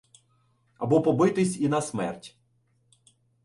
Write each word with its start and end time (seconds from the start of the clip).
Або 0.77 1.01
побитись 1.01 1.59
і 1.61 1.69
на 1.69 1.81
смерть. 1.81 2.37